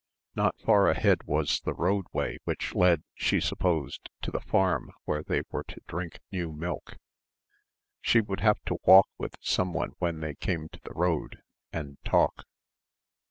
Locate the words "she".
3.13-3.39, 8.01-8.19